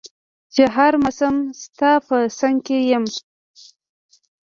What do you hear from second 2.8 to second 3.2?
يم